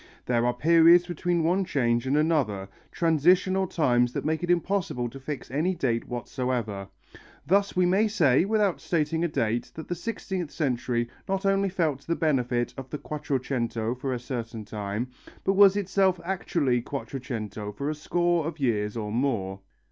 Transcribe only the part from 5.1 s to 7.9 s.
to fix any date whatsoever. Thus we